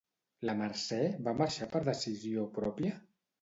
[0.49, 0.97] La Mercè
[1.27, 2.97] va marxar per decisió pròpia?